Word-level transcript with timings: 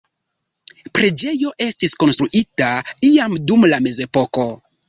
Preĝejo 0.99 1.51
estis 1.67 1.95
konstruita 2.05 2.73
iam 3.11 3.39
dum 3.53 3.71
la 3.75 3.83
mezepoko. 3.91 4.53